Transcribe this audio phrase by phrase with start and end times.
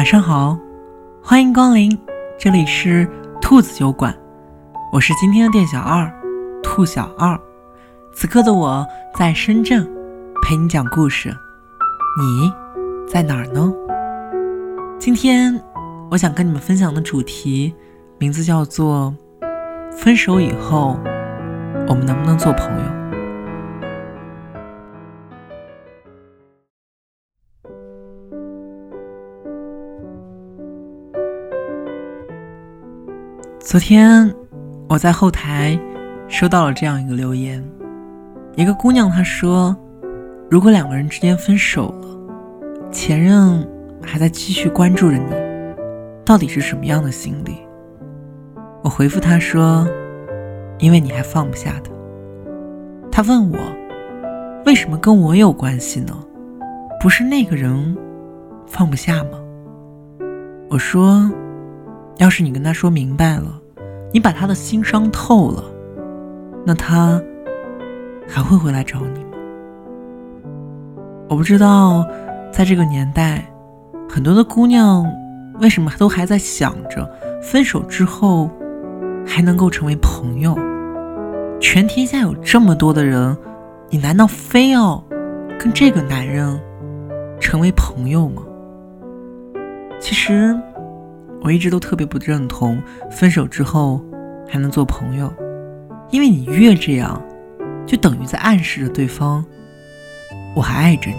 [0.00, 0.58] 晚上好，
[1.22, 1.94] 欢迎光临，
[2.38, 3.06] 这里是
[3.38, 4.16] 兔子酒馆，
[4.90, 6.10] 我是今天的店小二，
[6.62, 7.38] 兔小二。
[8.10, 8.82] 此刻的我
[9.14, 9.86] 在深圳，
[10.40, 11.28] 陪你讲故事。
[12.18, 12.50] 你
[13.06, 13.70] 在哪儿呢？
[14.98, 15.62] 今天
[16.10, 17.74] 我想跟你们分享的主题，
[18.16, 19.14] 名字叫做
[19.92, 20.98] “分手以后，
[21.86, 22.84] 我们能不能做朋友？”
[33.70, 34.34] 昨天
[34.88, 35.78] 我在后台
[36.26, 37.64] 收到了这样一个留言，
[38.56, 39.76] 一个姑娘她说
[40.50, 43.64] ：“如果两个人之间分手了，前任
[44.02, 45.32] 还在继续关注着你，
[46.24, 47.58] 到底是什么样的心理？”
[48.82, 49.86] 我回复她说
[50.80, 51.92] ：“因为你还放不下他。”
[53.08, 53.58] 她问我
[54.66, 56.12] ：“为什么跟我有关系呢？
[57.00, 57.96] 不是那个人
[58.66, 59.38] 放不下吗？”
[60.68, 61.30] 我说。
[62.18, 63.59] 要是你跟他说明白了，
[64.12, 65.64] 你把他的心伤透了，
[66.64, 67.20] 那他
[68.28, 69.30] 还会回来找你吗？
[71.28, 72.04] 我不知道，
[72.50, 73.44] 在这个年代，
[74.08, 75.06] 很多的姑娘
[75.60, 77.08] 为什么都还在想着
[77.40, 78.50] 分手之后
[79.24, 80.58] 还能够成为朋友？
[81.60, 83.36] 全天下有这么多的人，
[83.90, 85.02] 你难道非要
[85.58, 86.60] 跟这个男人
[87.38, 88.42] 成为朋友吗？
[90.00, 90.58] 其实。
[91.42, 94.04] 我一直都特别不认同分手之后
[94.48, 95.32] 还能做朋友，
[96.10, 97.20] 因为你越这样，
[97.86, 99.44] 就等于在暗示着对方
[100.54, 101.16] 我还爱着你，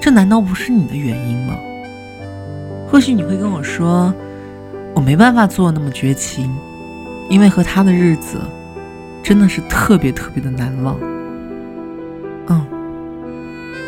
[0.00, 1.54] 这难道不是你的原因吗？
[2.90, 4.12] 或许你会跟我说，
[4.94, 6.52] 我没办法做那么绝情，
[7.28, 8.40] 因为和他的日子
[9.22, 10.98] 真的是特别特别的难忘。
[12.48, 12.66] 嗯，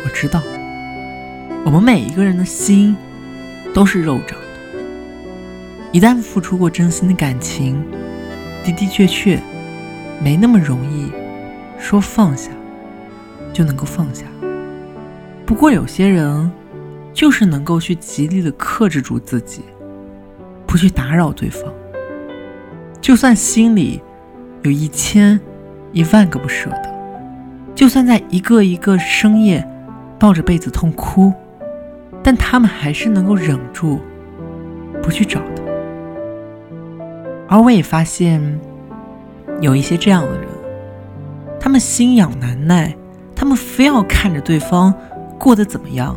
[0.03, 0.41] 我知道，
[1.65, 2.95] 我们每一个人的心
[3.73, 4.37] 都是肉长。
[5.91, 7.81] 一旦付出过真心的感情，
[8.63, 9.41] 的的确确
[10.21, 11.11] 没那么容易
[11.79, 12.51] 说放下
[13.53, 14.25] 就能够放下。
[15.45, 16.51] 不过有些人
[17.13, 19.63] 就是能够去极力的克制住自己，
[20.65, 21.71] 不去打扰对方，
[22.99, 24.01] 就算心里
[24.63, 25.39] 有一千
[25.93, 26.93] 一万个不舍得，
[27.73, 29.65] 就算在一个一个深夜
[30.19, 31.31] 抱着被子痛哭，
[32.21, 34.01] 但他们还是能够忍住
[35.01, 35.66] 不去找的。
[37.49, 38.59] 而我也发现，
[39.61, 40.47] 有一些这样的人，
[41.59, 42.95] 他们心痒难耐，
[43.35, 44.93] 他们非要看着对方
[45.39, 46.15] 过得怎么样，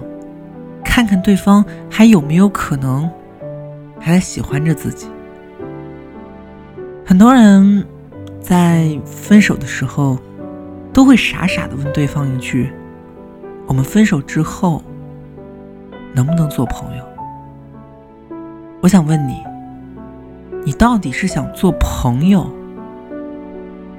[0.85, 3.09] 看看对方还有没有可能
[4.01, 5.07] 还在喜欢着自己。
[7.07, 7.87] 很多人
[8.41, 10.19] 在分手的时候，
[10.93, 12.73] 都会傻傻的问对方一句
[13.69, 14.83] ：“我们分手之后，
[16.13, 17.05] 能不能做朋友？”
[18.83, 19.50] 我想问你。
[20.65, 22.51] 你到底是想做朋友，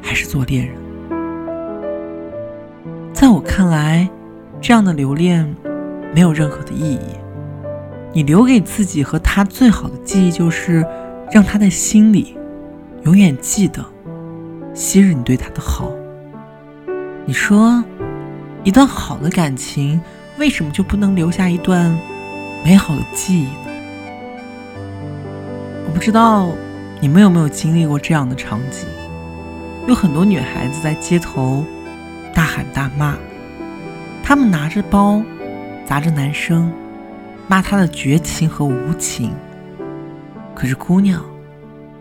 [0.01, 0.75] 还是做恋人？
[3.13, 4.09] 在我看来，
[4.61, 5.55] 这样的留恋
[6.13, 7.00] 没有任何的意义。
[8.13, 10.85] 你留给自己和他最好的记忆，就是
[11.31, 12.38] 让他在心里
[13.03, 13.83] 永远记得
[14.73, 15.91] 昔日你对他的好。
[17.25, 17.83] 你说，
[18.63, 20.00] 一段好的感情，
[20.38, 21.97] 为什么就不能留下一段
[22.63, 23.70] 美好的记忆呢？
[25.91, 26.53] 我不知道
[27.02, 28.88] 你们有没有经历过这样的场景：
[29.90, 31.66] 有很多女孩子在街头
[32.34, 33.18] 大喊大骂，
[34.24, 35.22] 她们拿着包
[35.85, 36.72] 砸着男生，
[37.46, 39.31] 骂他的绝情和无情。
[40.56, 41.22] 可是姑娘，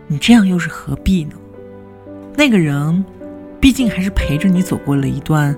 [0.06, 1.33] 你这样又是何必呢？
[2.37, 3.05] 那个人
[3.59, 5.55] 毕竟还是陪着你走过了一段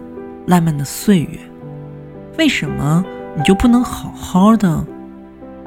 [0.47, 1.39] 浪漫的岁月，
[2.39, 3.05] 为什么
[3.37, 4.83] 你就不能好好的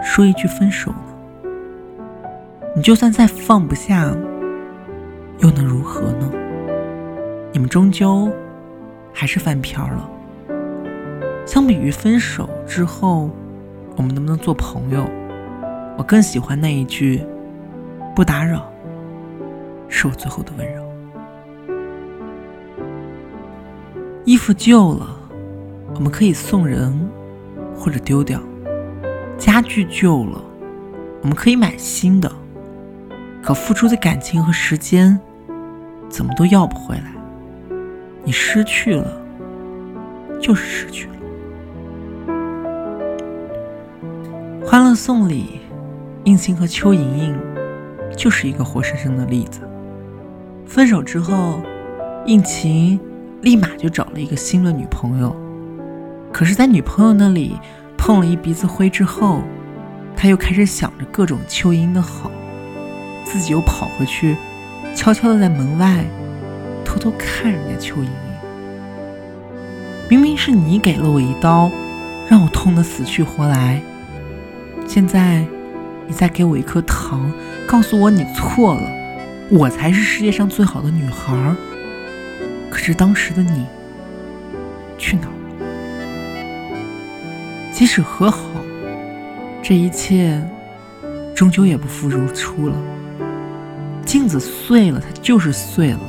[0.02, 0.92] 说一句分手？
[2.78, 4.14] 你就算再放不下，
[5.40, 6.30] 又能如何呢？
[7.54, 8.30] 你们终究
[9.14, 10.10] 还是翻篇了。
[11.46, 13.30] 相比于分手之后，
[13.96, 15.10] 我们能不能做朋友？
[15.98, 17.24] 我更喜欢那一句
[18.14, 18.70] “不打扰”，
[19.88, 20.84] 是我最后的温柔。
[24.26, 25.18] 衣服旧了，
[25.94, 26.94] 我们可以送人
[27.74, 28.38] 或者丢掉；
[29.38, 30.44] 家具旧了，
[31.22, 32.30] 我们可以买新的。
[33.46, 35.20] 可付出的感情和时间，
[36.10, 37.14] 怎么都要不回来。
[38.24, 39.22] 你失去了，
[40.42, 41.14] 就是失去了。
[44.66, 45.62] 欢乐颂里，
[46.24, 47.40] 应勤和邱莹莹
[48.18, 49.60] 就是一个活生生的例子。
[50.66, 51.62] 分手之后，
[52.26, 53.00] 应勤
[53.42, 55.36] 立马就找了一个新的女朋友。
[56.34, 57.56] 可是，在女朋友那里
[57.96, 59.42] 碰了一鼻子灰之后，
[60.18, 62.32] 他又开始想着各种邱莹的好，
[63.36, 64.38] 自己又跑回去，
[64.96, 66.06] 悄悄的在门外
[66.86, 68.10] 偷偷看人家邱莹莹。
[70.10, 71.70] 明明是你给了我一刀，
[72.30, 73.82] 让我痛得死去活来，
[74.88, 75.46] 现在
[76.08, 77.30] 你再给我一颗糖，
[77.68, 78.90] 告诉我你错了，
[79.50, 81.36] 我才是世界上最好的女孩。
[82.70, 83.66] 可是当时的你
[84.98, 85.68] 去哪儿了？
[87.74, 88.40] 即使和好。
[89.62, 90.42] 这一切
[91.36, 92.76] 终究也不复如初了。
[94.16, 96.00] 镜子碎了，它就是碎了。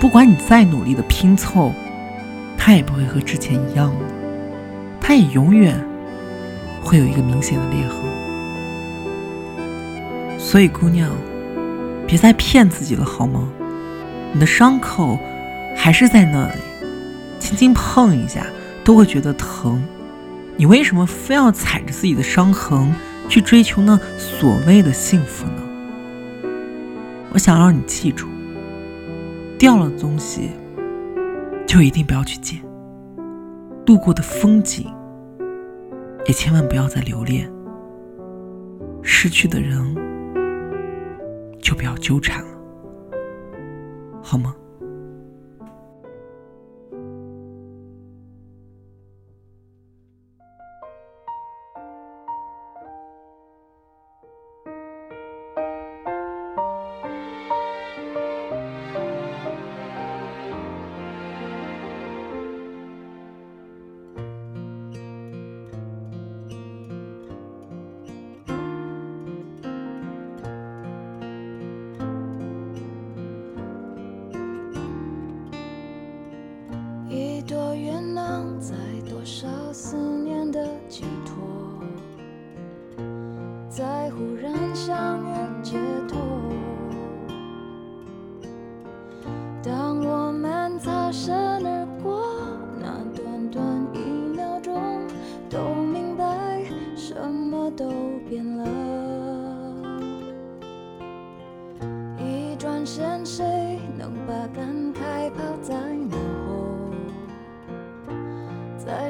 [0.00, 1.72] 不管你再努力的拼凑，
[2.58, 4.00] 它也不会和之前一样了。
[5.00, 5.80] 它也永远
[6.82, 7.96] 会有一个明显的裂痕。
[10.36, 11.08] 所以，姑娘，
[12.08, 13.48] 别再骗自己了，好吗？
[14.32, 15.16] 你的伤口
[15.76, 16.58] 还是在那里，
[17.38, 18.44] 轻轻碰一下
[18.82, 19.80] 都会觉得疼。
[20.56, 22.92] 你为什么非要踩着自己的伤痕
[23.28, 25.62] 去追求那所谓的幸福呢？
[27.36, 28.28] 我想让你记住，
[29.58, 30.52] 掉了的东西
[31.66, 32.58] 就一定不要去捡，
[33.86, 34.90] 路过的风景
[36.24, 37.46] 也千万不要再留恋，
[39.02, 39.78] 失去的人
[41.60, 42.48] 就不要纠缠了，
[44.22, 44.56] 好吗？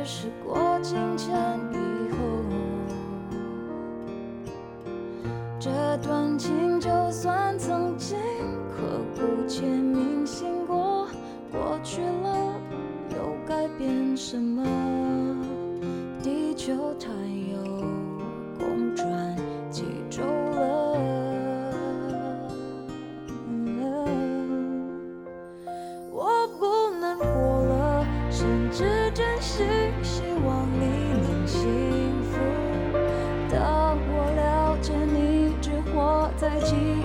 [0.07, 1.35] 时过境迁
[1.73, 1.77] 以
[2.13, 2.17] 后
[5.59, 8.17] 这段情就算曾经
[8.71, 11.09] 刻骨铭心过
[11.51, 12.55] 过去了
[13.17, 14.63] 又改变什么？
[16.23, 17.11] 地球太
[36.59, 36.96] 的记